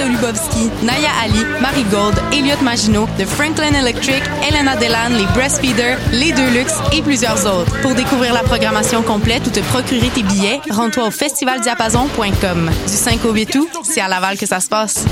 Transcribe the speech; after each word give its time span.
avec 0.00 0.12
les 0.12 0.26
25 0.26 0.40
artistes 0.40 0.50
dont 0.60 0.60
Matt 0.60 0.70
Lubowski, 0.70 0.70
Naya 0.82 1.10
Ali, 1.22 1.44
Marie 1.60 1.84
Gold, 1.84 2.14
Elliot 2.32 2.62
Maginot, 2.62 3.06
The 3.18 3.26
Franklin 3.26 3.74
Electric, 3.74 4.22
Elena 4.48 4.76
Delan, 4.76 5.16
les 5.16 5.26
Breastfeeders, 5.34 5.98
les 6.12 6.32
Deluxe 6.32 6.74
et 6.92 7.02
plusieurs 7.02 7.46
autres. 7.46 7.80
Pour 7.82 7.94
découvrir 7.94 8.32
la 8.34 8.42
programmation 8.42 9.02
complète 9.02 9.46
ou 9.46 9.50
te 9.50 9.60
procurer 9.60 10.08
tes 10.08 10.22
billets, 10.22 10.60
rends-toi 10.70 11.06
au 11.06 11.10
festivaldiapason.com. 11.10 12.70
Du 12.86 12.92
5 12.92 13.24
au 13.24 13.32
8 13.32 13.54
août, 13.56 13.68
c'est 13.84 14.00
à 14.00 14.08
Laval 14.08 14.38
que 14.38 14.46
ça 14.46 14.60
se 14.60 14.68
passe. 14.68 15.04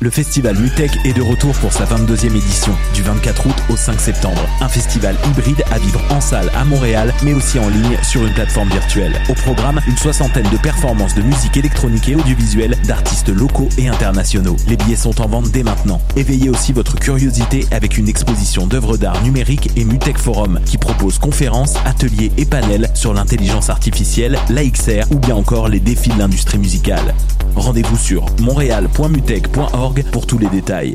Le 0.00 0.10
festival 0.10 0.58
Mutech 0.58 0.90
est 1.04 1.12
de 1.12 1.22
retour 1.22 1.54
pour 1.54 1.72
sa 1.72 1.84
22e 1.84 2.34
édition, 2.34 2.76
du 2.92 3.02
24 3.02 3.46
août 3.46 3.51
au 3.68 3.76
5 3.76 4.00
septembre. 4.00 4.40
Un 4.60 4.68
festival 4.68 5.16
hybride 5.28 5.62
à 5.70 5.78
vivre 5.78 6.00
en 6.10 6.20
salle 6.20 6.50
à 6.54 6.64
Montréal, 6.64 7.12
mais 7.22 7.34
aussi 7.34 7.58
en 7.58 7.68
ligne 7.68 7.96
sur 8.02 8.24
une 8.24 8.32
plateforme 8.32 8.68
virtuelle. 8.68 9.20
Au 9.28 9.34
programme, 9.34 9.80
une 9.86 9.96
soixantaine 9.96 10.48
de 10.50 10.56
performances 10.56 11.14
de 11.14 11.22
musique 11.22 11.56
électronique 11.56 12.08
et 12.08 12.16
audiovisuelle 12.16 12.76
d'artistes 12.86 13.28
locaux 13.28 13.68
et 13.78 13.88
internationaux. 13.88 14.56
Les 14.68 14.76
billets 14.76 14.96
sont 14.96 15.20
en 15.20 15.28
vente 15.28 15.50
dès 15.50 15.62
maintenant. 15.62 16.00
Éveillez 16.16 16.50
aussi 16.50 16.72
votre 16.72 16.96
curiosité 16.98 17.66
avec 17.70 17.98
une 17.98 18.08
exposition 18.08 18.66
d'œuvres 18.66 18.96
d'art 18.96 19.22
numérique 19.22 19.70
et 19.76 19.84
Mutech 19.84 20.18
Forum 20.18 20.60
qui 20.64 20.78
propose 20.78 21.18
conférences, 21.18 21.74
ateliers 21.84 22.32
et 22.36 22.44
panels 22.44 22.90
sur 22.94 23.14
l'intelligence 23.14 23.70
artificielle, 23.70 24.38
l'AXR 24.48 25.10
ou 25.10 25.18
bien 25.18 25.36
encore 25.36 25.68
les 25.68 25.80
défis 25.80 26.10
de 26.10 26.18
l'industrie 26.18 26.58
musicale. 26.58 27.14
Rendez-vous 27.56 27.96
sur 27.96 28.26
montréal.mutech.org 28.40 30.04
pour 30.10 30.26
tous 30.26 30.38
les 30.38 30.48
détails. 30.48 30.94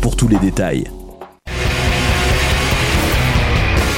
pour 0.00 0.16
tous 0.16 0.28
les 0.28 0.38
détails. 0.38 0.84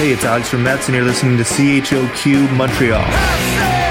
Hey, 0.01 0.13
it's 0.13 0.25
Alex 0.25 0.49
from 0.49 0.63
Mets, 0.63 0.89
and 0.89 0.97
you're 0.97 1.05
listening 1.05 1.37
to 1.37 1.45
CHOQ 1.45 2.51
Montreal. 2.57 3.82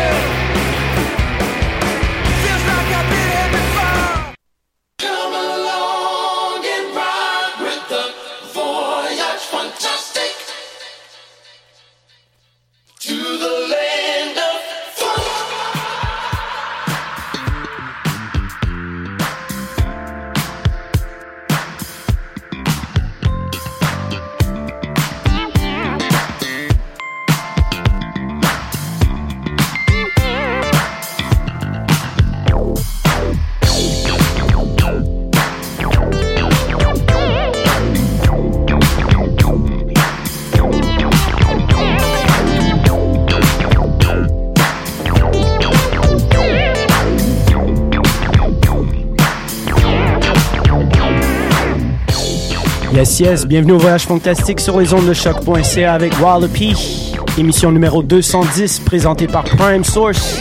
Yes, 53.22 53.46
bienvenue 53.46 53.74
au 53.74 53.78
Voyage 53.78 54.08
Fantastique 54.08 54.60
sur 54.60 54.80
les 54.80 54.96
ondes 54.96 55.06
de 55.06 55.14
choc.ca 55.14 55.94
avec 55.94 56.20
Wallopy. 56.20 57.14
Émission 57.38 57.72
numéro 57.72 58.02
210 58.02 58.80
présentée 58.80 59.28
par 59.28 59.44
Prime 59.44 59.84
Source. 59.84 60.40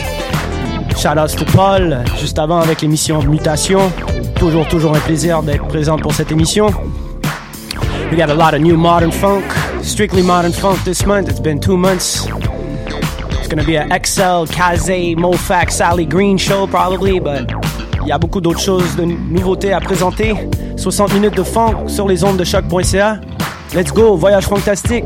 Shout 0.97 1.19
out 1.19 1.37
to 1.37 1.45
Paul, 1.55 2.03
juste 2.19 2.39
avant 2.39 2.59
avec 2.59 2.81
l'émission 2.81 3.23
Mutation. 3.23 3.93
Toujours, 4.35 4.67
toujours 4.67 4.97
un 4.97 5.01
plaisir 5.01 5.43
d'être 5.43 5.69
présent 5.69 5.99
pour 5.99 6.15
cette 6.15 6.33
émission. 6.33 6.69
We 8.11 8.17
got 8.17 8.31
a 8.31 8.35
lot 8.35 8.55
of 8.55 8.63
new 8.63 8.79
modern 8.79 9.13
funk, 9.13 9.45
strictly 9.83 10.23
modern 10.23 10.55
funk 10.55 10.83
this 10.83 11.05
month. 11.05 11.29
It's 11.29 11.39
been 11.39 11.61
two 11.61 11.77
months. 11.77 12.29
It's 13.41 13.49
gonna 13.49 13.63
be 13.63 13.77
a 13.77 13.87
XL, 13.89 14.47
Kaze, 14.51 15.17
Mofax, 15.19 15.73
Sally 15.73 16.07
Green 16.07 16.39
show 16.39 16.67
probably, 16.67 17.21
but 17.21 17.47
il 18.01 18.09
y 18.09 18.13
a 18.13 18.17
beaucoup 18.17 18.41
d'autres 18.41 18.63
choses, 18.63 18.97
de 18.97 19.05
nouveautés 19.05 19.75
à 19.75 19.81
présenter. 19.81 20.35
60 20.81 21.13
minutes 21.13 21.37
de 21.37 21.43
funk 21.43 21.89
sur 21.89 22.09
les 22.09 22.25
ondes 22.25 22.39
de 22.39 22.45
choc.ca. 22.45 23.21
Let's 23.75 23.93
go, 23.93 24.17
voyage 24.17 24.47
fantastique. 24.47 25.05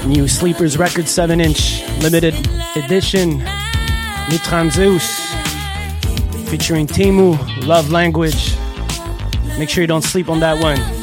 that 0.00 0.08
new 0.08 0.26
Sleepers 0.26 0.76
Record 0.76 1.06
7 1.06 1.40
inch 1.40 1.80
limited 2.00 2.34
edition. 2.74 3.38
Mitram 4.26 4.68
Zeus 4.68 5.06
featuring 6.50 6.88
Timu, 6.88 7.38
Love 7.64 7.92
Language. 7.92 8.56
Make 9.56 9.68
sure 9.68 9.82
you 9.82 9.86
don't 9.86 10.02
sleep 10.02 10.28
on 10.28 10.40
that 10.40 10.60
one. 10.60 10.93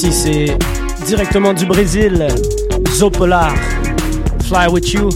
C'est 0.00 0.56
directement 1.06 1.52
du 1.52 1.66
Brésil, 1.66 2.28
Zopolar, 2.92 3.52
Fly 4.44 4.68
With 4.70 4.92
You, 4.92 5.10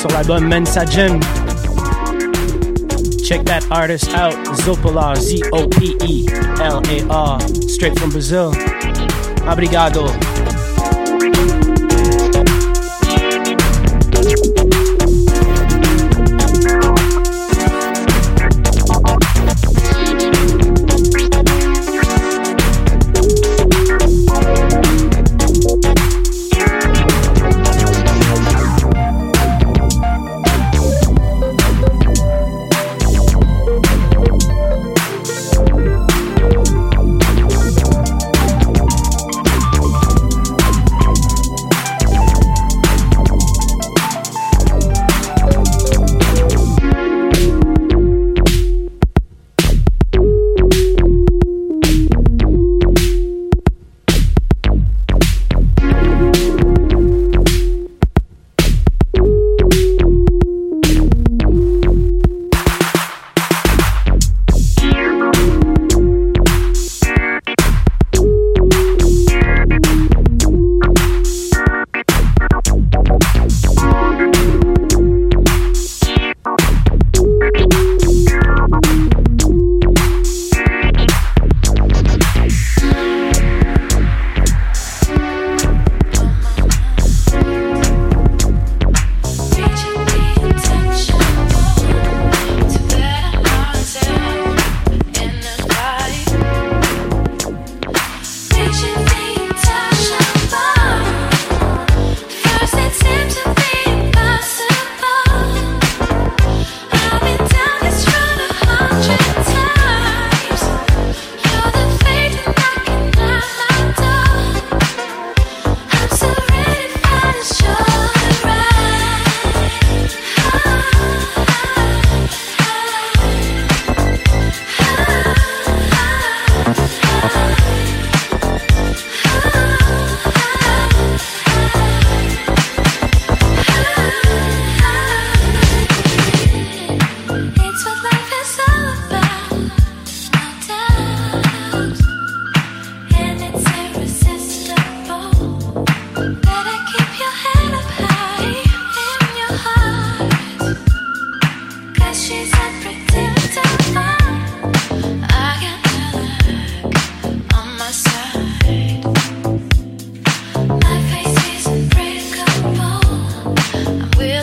sur 0.00 0.08
l'album 0.08 0.48
Mensagem, 0.48 1.20
Check 3.22 3.44
that 3.44 3.66
artist 3.70 4.08
out, 4.14 4.32
Zopolar, 4.64 5.14
Z-O-P-E-L-A-R, 5.16 5.68
straight 7.68 7.98
from 7.98 8.08
Brazil. 8.10 8.52
Obrigado. 9.46 10.06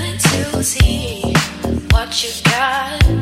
to 0.02 0.64
see 0.64 1.34
what 1.92 2.24
you 2.24 2.32
got. 2.52 3.21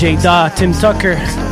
J. 0.00 0.16
Tim 0.56 0.72
Tucker. 0.72 1.49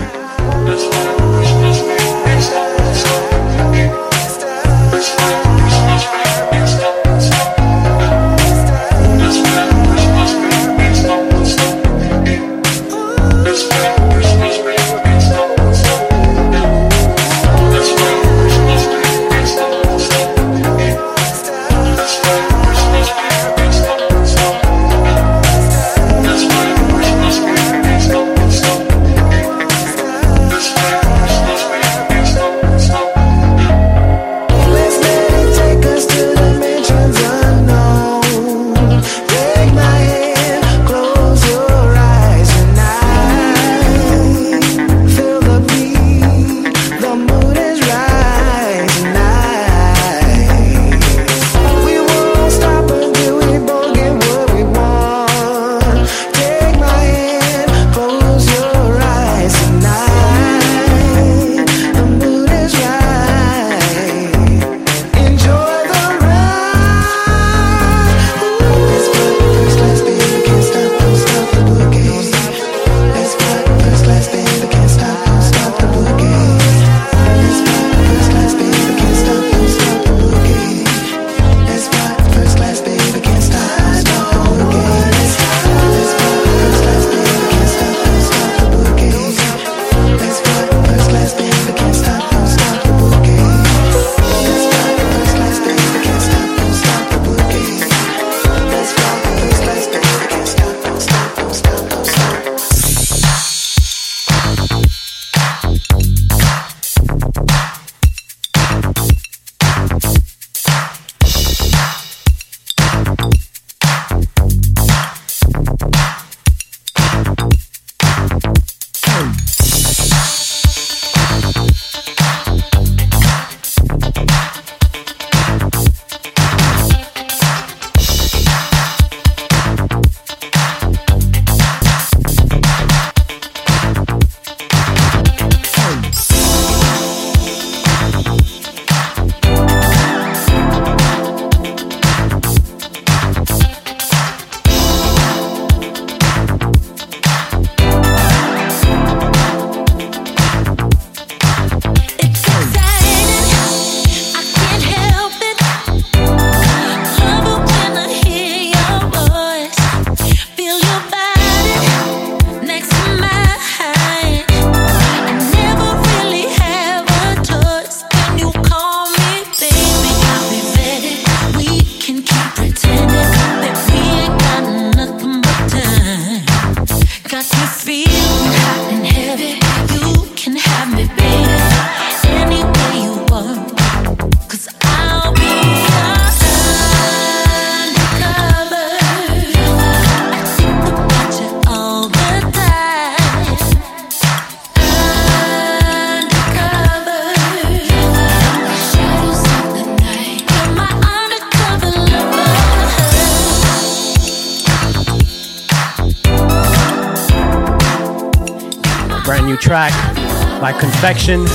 By 211.00 211.12
Confection, 211.12 211.46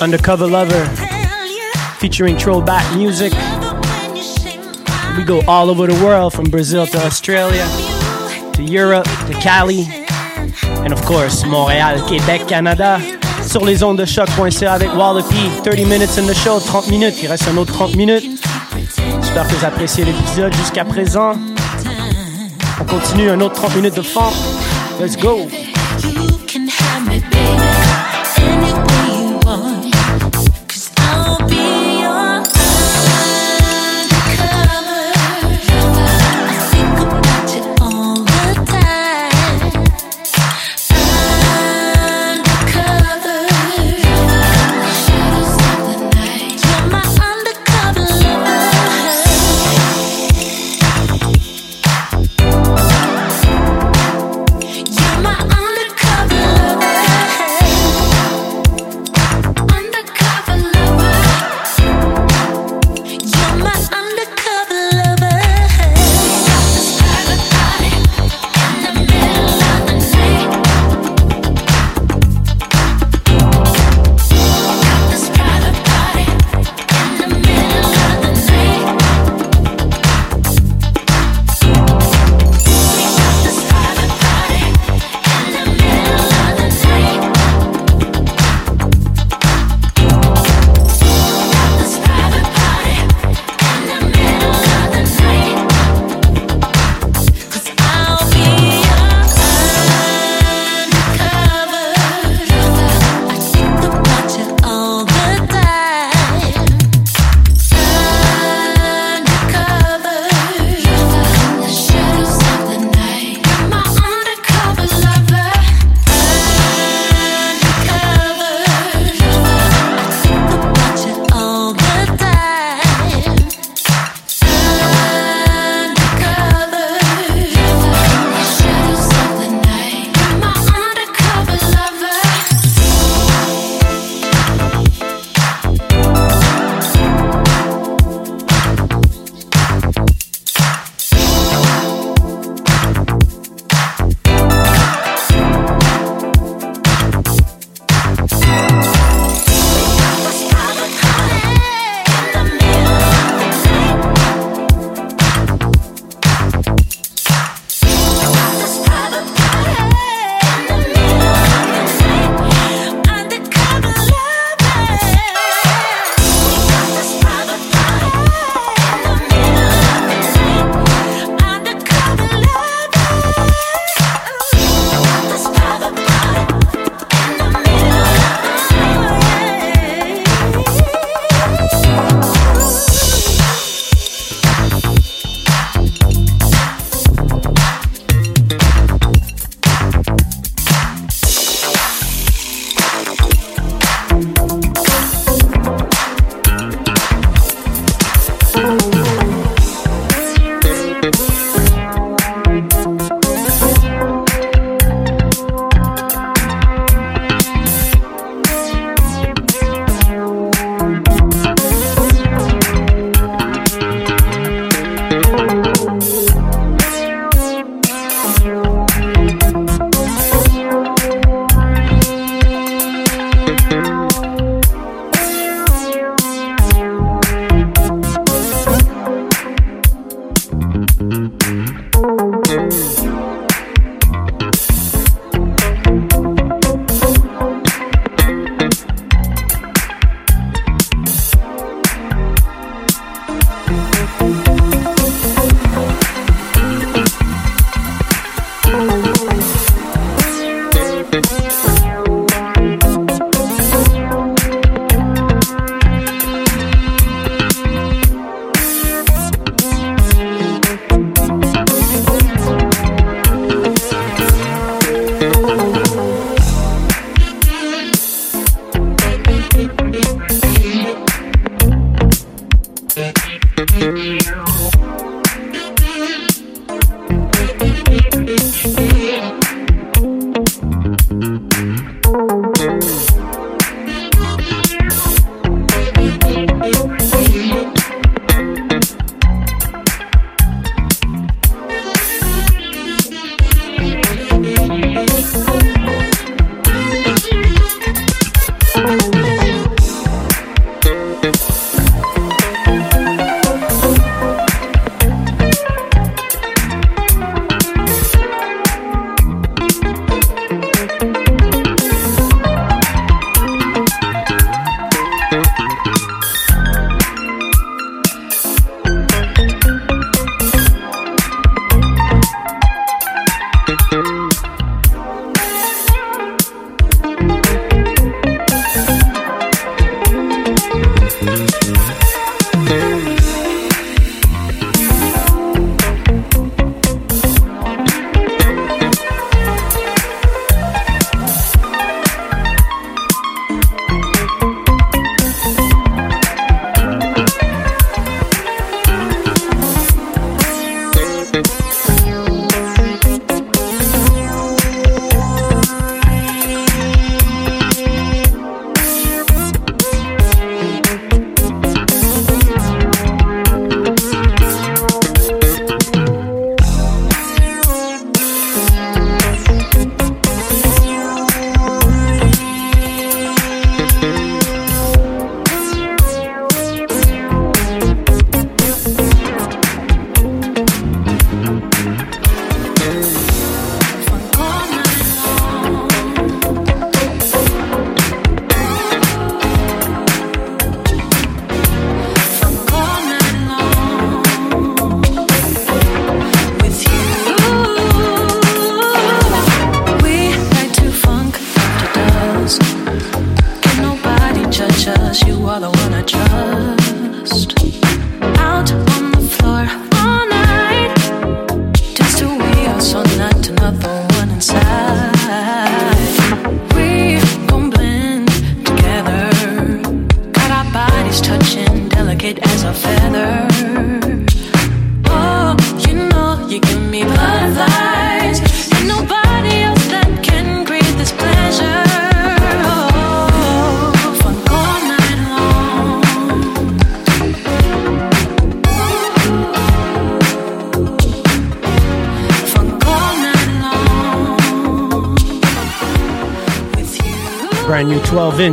Undercover 0.00 0.46
Lover, 0.46 0.84
featuring 1.98 2.36
Trollback 2.36 2.96
Music. 2.96 3.32
We 5.16 5.24
go 5.24 5.40
all 5.46 5.70
over 5.70 5.86
the 5.86 6.04
world 6.04 6.32
from 6.32 6.50
Brazil 6.50 6.86
to 6.86 6.98
Australia, 6.98 7.64
to 8.54 8.62
Europe, 8.62 9.04
to 9.26 9.34
Cali, 9.40 9.86
and 10.84 10.92
of 10.92 11.00
course 11.02 11.44
Montréal, 11.44 12.00
Québec, 12.08 12.48
Canada. 12.48 13.00
Sur 13.42 13.64
les 13.64 13.82
ondes 13.84 13.98
de 13.98 14.04
choc.ca 14.04 14.72
avec 14.72 14.92
Wallopy. 14.94 15.50
30 15.62 15.86
minutes 15.86 16.18
in 16.18 16.26
the 16.26 16.34
show, 16.34 16.58
30 16.58 16.88
minutes. 16.90 17.22
Il 17.22 17.28
reste 17.28 17.46
un 17.48 17.56
autre 17.56 17.72
30 17.72 17.94
minutes. 17.94 18.24
J'espère 19.22 19.46
que 19.46 19.54
vous 19.54 19.64
appréciez 19.64 20.04
l'épisode 20.04 20.52
jusqu'à 20.54 20.84
présent. 20.84 21.34
On 22.80 22.84
continue 22.84 23.30
un 23.30 23.40
autre 23.40 23.54
30 23.54 23.76
minutes 23.76 23.96
de 23.96 24.02
funk. 24.02 24.32
Let's 25.00 25.16
go! 25.16 25.46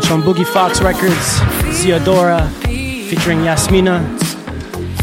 From 0.02 0.24
on 0.24 0.28
Boogie 0.28 0.48
Fox 0.48 0.82
Records, 0.82 1.40
Ziadora 1.78 2.50
featuring 3.08 3.42
Yasmina, 3.42 4.02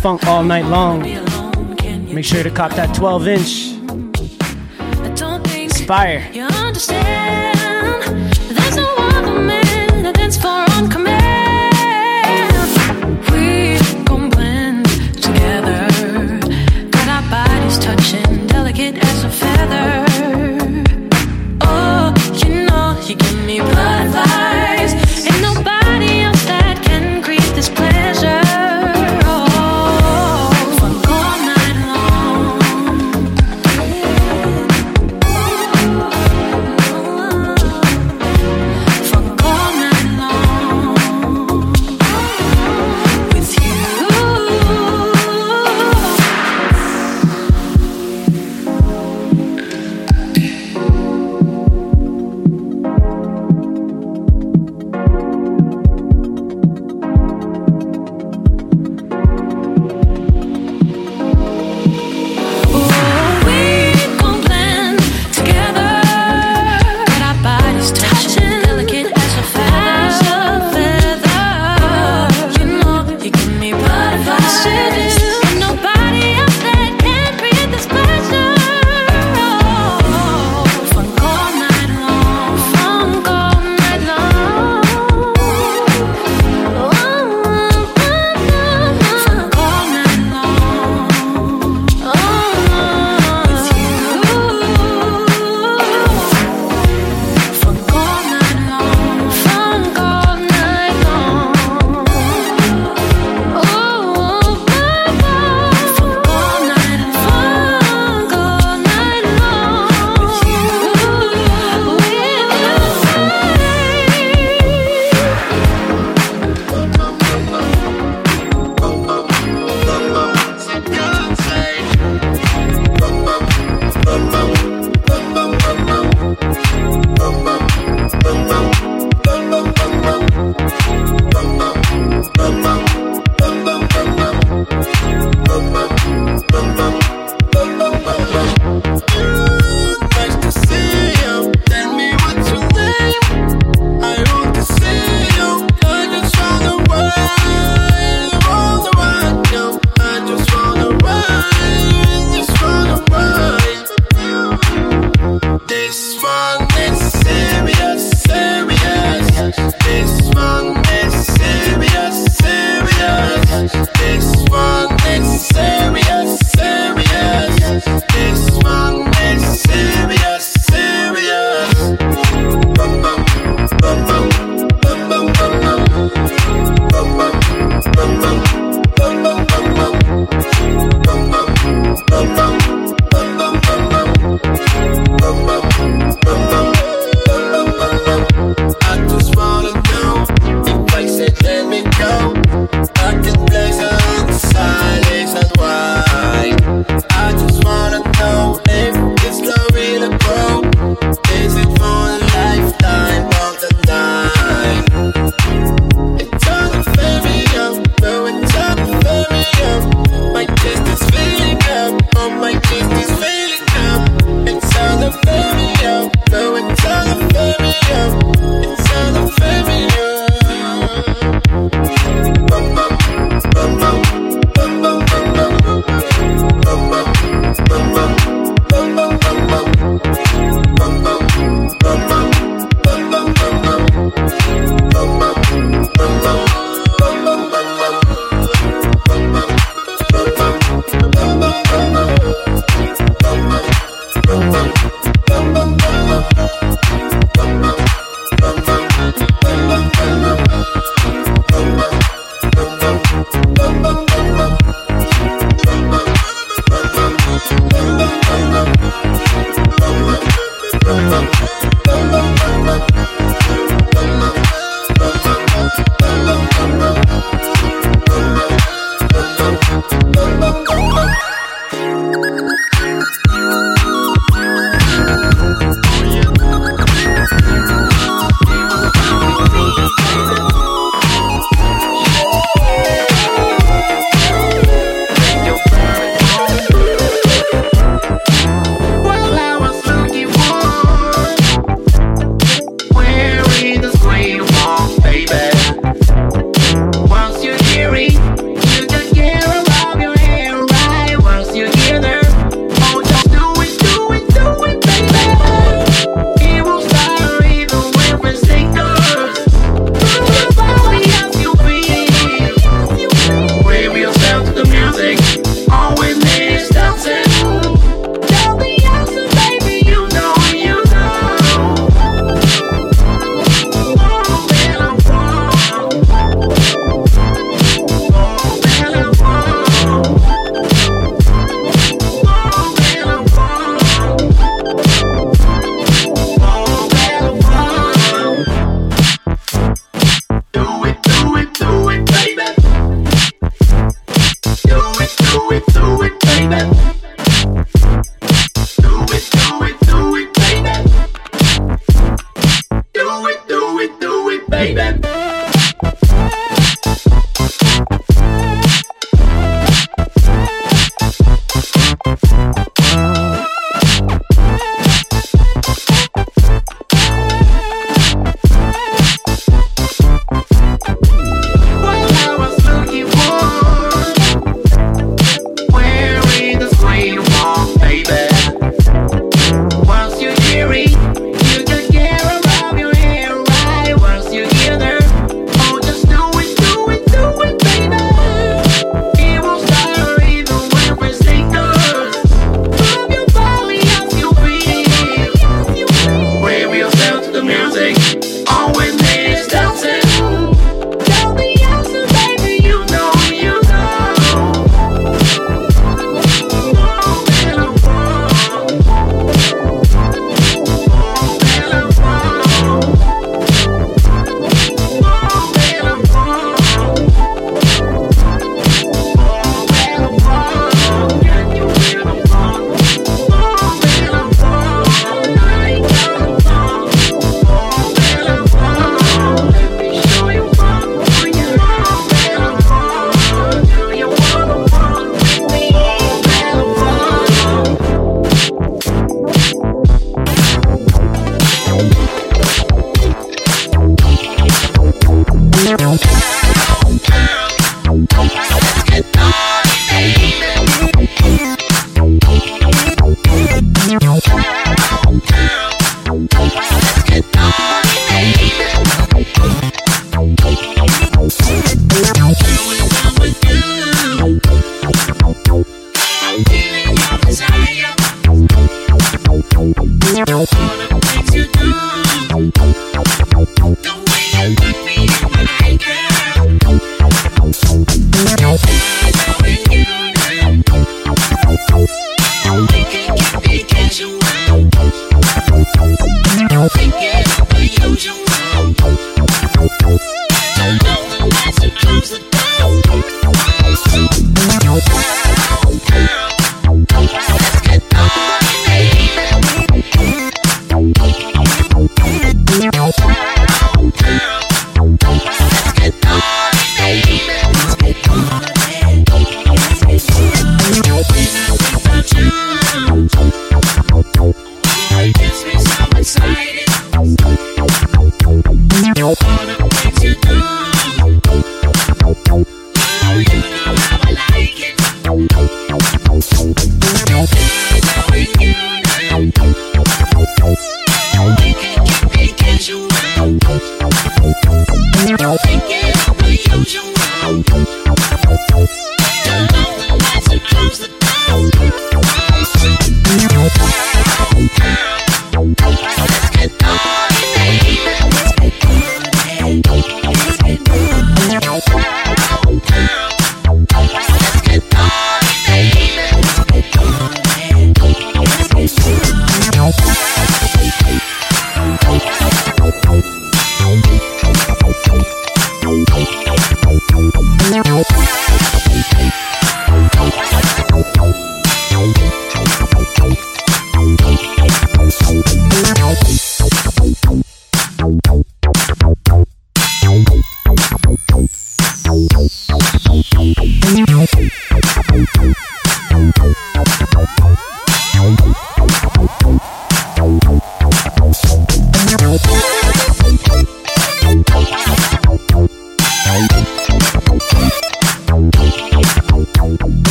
Funk 0.00 0.26
All 0.26 0.42
Night 0.42 0.64
Long. 0.64 1.02
Make 2.12 2.24
sure 2.24 2.42
to 2.42 2.50
cop 2.50 2.72
that 2.72 2.92
12 2.92 3.28
inch. 3.28 3.70
Inspire. 5.54 6.28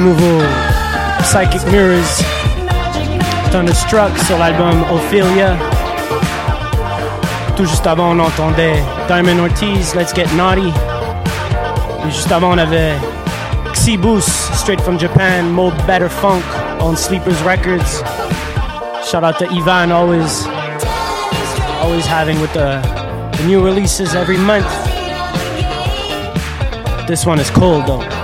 Nouveau, 0.00 0.42
Psychic 1.24 1.64
Mirrors, 1.70 2.22
Thunderstruck 3.50 4.16
sur 4.26 4.38
l'album 4.38 4.84
Ophelia. 4.92 5.56
Tout 7.56 7.64
juste 7.64 7.86
avant, 7.86 8.10
on 8.10 8.18
entendait 8.18 8.82
Diamond 9.08 9.38
Ortiz, 9.38 9.94
Let's 9.94 10.14
Get 10.14 10.26
Naughty. 10.36 10.72
Et 12.06 12.10
juste 12.10 12.30
avant, 12.30 12.50
on 12.50 12.58
avait 12.58 12.94
Xibus, 13.74 14.24
straight 14.54 14.80
from 14.80 14.98
Japan, 14.98 15.48
Mold 15.50 15.74
Better 15.86 16.08
Funk 16.08 16.44
on 16.80 16.96
Sleepers 16.96 17.40
Records. 17.42 18.02
Shout 19.10 19.24
out 19.24 19.38
to 19.38 19.46
Ivan, 19.50 19.92
always, 19.92 20.46
always 21.80 22.06
having 22.06 22.40
with 22.40 22.52
the, 22.52 22.80
the 23.38 23.44
new 23.46 23.64
releases 23.64 24.14
every 24.14 24.38
month. 24.38 24.66
This 27.06 27.24
one 27.24 27.38
is 27.38 27.50
cold 27.50 27.86
though. 27.86 28.15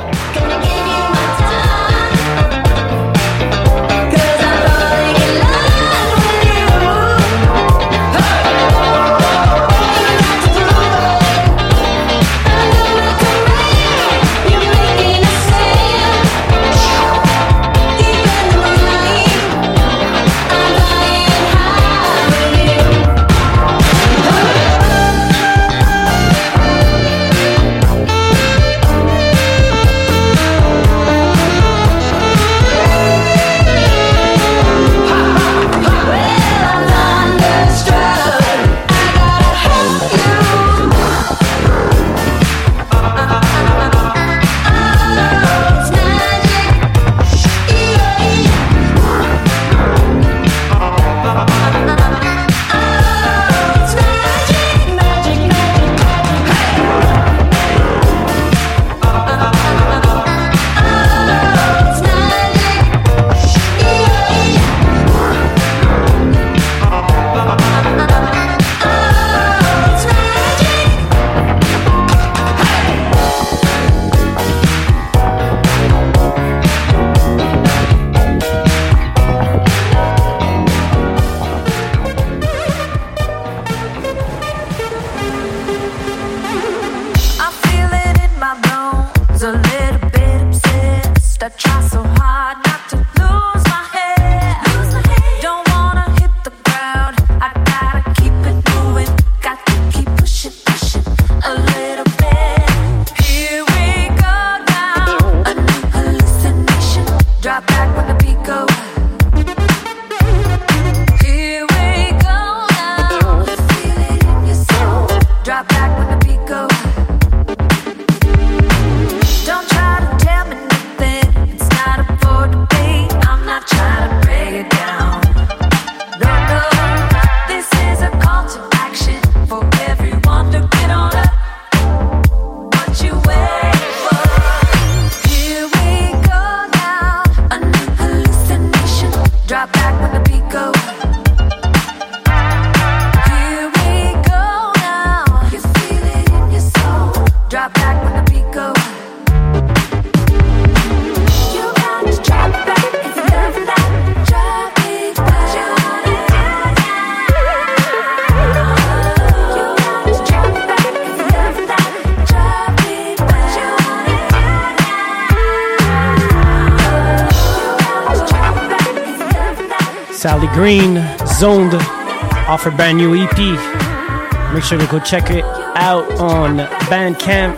off 172.63 172.71
her 172.71 172.77
brand 172.77 172.99
new 172.99 173.15
EP. 173.15 174.55
Make 174.55 174.63
sure 174.63 174.79
to 174.79 174.87
go 174.87 175.01
check 175.01 175.31
it 175.31 175.45
out 175.75 176.11
on 176.21 176.59
Bandcamp, 176.89 177.57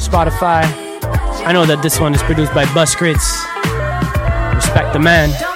Spotify. 0.00 0.64
I 1.46 1.52
know 1.52 1.64
that 1.66 1.82
this 1.82 2.00
one 2.00 2.14
is 2.14 2.22
produced 2.22 2.52
by 2.52 2.64
Buskritz. 2.66 3.24
Respect 4.54 4.92
the 4.92 4.98
man. 4.98 5.53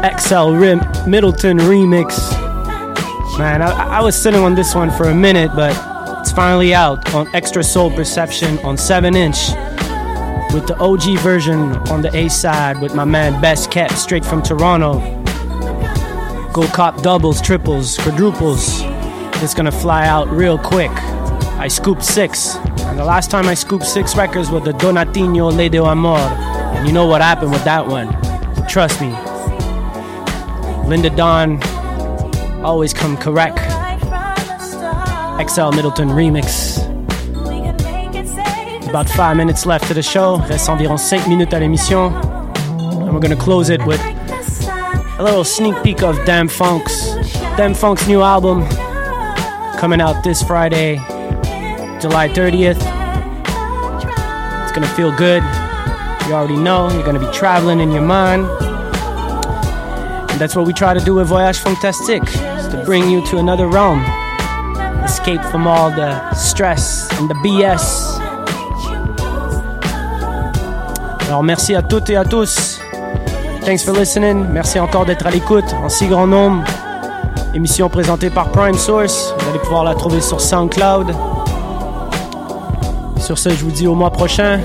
XL 0.00 0.52
Rim 0.52 0.80
Middleton 1.06 1.58
remix. 1.58 2.18
Man, 3.38 3.62
I, 3.62 3.98
I 3.98 4.00
was 4.00 4.20
sitting 4.20 4.40
on 4.40 4.54
this 4.54 4.74
one 4.74 4.90
for 4.90 5.08
a 5.08 5.14
minute, 5.14 5.50
but 5.54 5.76
it's 6.20 6.32
finally 6.32 6.74
out 6.74 7.14
on 7.14 7.28
Extra 7.34 7.62
Soul 7.62 7.90
Perception 7.90 8.58
on 8.60 8.76
7 8.78 9.14
inch 9.14 9.50
with 10.52 10.66
the 10.66 10.76
OG 10.80 11.18
version 11.20 11.76
on 11.88 12.02
the 12.02 12.14
A 12.16 12.28
side 12.28 12.80
with 12.80 12.94
my 12.94 13.04
man 13.04 13.40
Best 13.40 13.70
Kept 13.70 13.96
straight 13.98 14.24
from 14.24 14.42
Toronto. 14.42 15.00
Go 16.52 16.66
cop 16.68 17.02
doubles, 17.02 17.40
triples, 17.40 17.98
quadruples. 17.98 18.80
It's 19.42 19.54
gonna 19.54 19.70
fly 19.70 20.06
out 20.06 20.28
real 20.28 20.58
quick. 20.58 20.90
I 21.60 21.68
scooped 21.68 22.04
six, 22.04 22.56
and 22.56 22.98
the 22.98 23.04
last 23.04 23.30
time 23.30 23.46
I 23.46 23.54
scooped 23.54 23.84
six 23.84 24.16
records 24.16 24.50
was 24.50 24.64
the 24.64 24.72
Donatino 24.72 25.54
Le 25.54 25.68
de 25.68 25.78
Amor, 25.78 26.18
and 26.18 26.86
you 26.86 26.92
know 26.92 27.06
what 27.06 27.20
happened 27.20 27.52
with 27.52 27.64
that 27.64 27.86
one. 27.86 28.08
Trust 28.66 29.00
me. 29.00 29.29
Linda 30.90 31.08
Dawn 31.08 31.62
always 32.64 32.92
come 32.92 33.16
correct. 33.16 33.60
XL 35.48 35.70
Middleton 35.70 36.08
remix. 36.08 36.80
About 38.88 39.08
five 39.08 39.36
minutes 39.36 39.66
left 39.66 39.86
to 39.86 39.94
the 39.94 40.02
show. 40.02 40.38
Reste 40.48 40.68
environ 40.68 40.98
cinq 40.98 41.28
minutes 41.28 41.54
à 41.54 41.60
l'émission. 41.60 42.12
And 43.06 43.14
we're 43.14 43.20
gonna 43.20 43.36
close 43.36 43.70
it 43.70 43.80
with 43.86 44.00
a 44.00 45.22
little 45.22 45.44
sneak 45.44 45.80
peek 45.84 46.02
of 46.02 46.16
Damn 46.26 46.48
Funk's 46.48 47.14
Damn 47.56 47.72
Funk's 47.72 48.08
new 48.08 48.22
album 48.22 48.66
coming 49.78 50.00
out 50.00 50.24
this 50.24 50.42
Friday, 50.42 50.96
July 52.00 52.28
30th. 52.34 52.82
It's 54.64 54.72
gonna 54.72 54.92
feel 54.96 55.16
good. 55.16 55.44
You 56.26 56.34
already 56.34 56.56
know 56.56 56.90
you're 56.90 57.04
gonna 57.04 57.20
be 57.20 57.30
traveling 57.32 57.78
in 57.78 57.92
your 57.92 58.02
mind. 58.02 58.69
That's 60.40 60.56
what 60.56 60.66
we 60.66 60.72
try 60.72 60.94
to 60.94 61.04
do 61.04 61.16
with 61.16 61.26
Voyage 61.26 61.58
Fantastique, 61.58 62.24
to 62.24 62.82
bring 62.86 63.10
you 63.10 63.22
to 63.26 63.36
another 63.36 63.68
realm. 63.68 64.00
Escape 65.04 65.42
from 65.50 65.66
all 65.66 65.90
the 65.90 66.18
stress 66.32 67.06
and 67.18 67.28
the 67.28 67.34
BS. 67.44 68.18
Alors 71.28 71.42
merci 71.42 71.74
à 71.74 71.82
toutes 71.82 72.08
et 72.08 72.16
à 72.16 72.24
tous. 72.24 72.80
Thanks 73.66 73.84
for 73.84 73.92
listening. 73.92 74.46
Merci 74.50 74.80
encore 74.80 75.04
d'être 75.04 75.26
à 75.26 75.30
l'écoute 75.30 75.74
en 75.84 75.90
si 75.90 76.06
grand 76.06 76.26
nombre. 76.26 76.64
Émission 77.52 77.90
présentée 77.90 78.30
par 78.30 78.48
Prime 78.48 78.78
Source. 78.78 79.34
Vous 79.38 79.48
allez 79.50 79.58
pouvoir 79.58 79.84
la 79.84 79.94
trouver 79.94 80.22
sur 80.22 80.40
SoundCloud. 80.40 81.14
Sur 83.18 83.36
ce, 83.36 83.50
je 83.50 83.62
vous 83.62 83.72
dis 83.72 83.86
au 83.86 83.94
mois 83.94 84.10
prochain. 84.10 84.60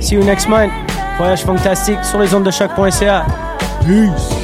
See 0.00 0.16
you 0.16 0.24
next 0.24 0.48
month. 0.48 0.72
Voyage 1.16 1.44
fantastique 1.44 2.04
sur 2.04 2.18
les 2.18 2.34
ondes 2.34 2.42
de 2.42 2.50
choc.ca. 2.50 3.24
Peace. 3.86 4.35